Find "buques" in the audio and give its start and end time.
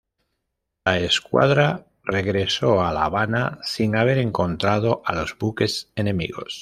5.37-5.91